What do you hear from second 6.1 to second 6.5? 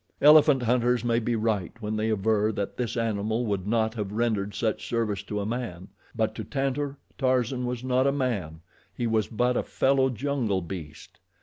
but to